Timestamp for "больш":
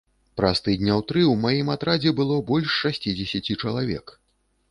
2.51-2.69